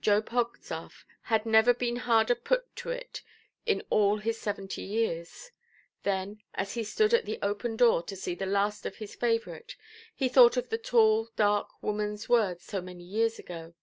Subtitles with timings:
[0.00, 3.22] Job Hogstaff had never been harder put to it
[3.64, 5.52] in all his seventy years.
[6.02, 9.76] Then, as he stood at the open door to see the last of his favourite,
[10.12, 13.74] he thought of the tall, dark womanʼs words so many years ago.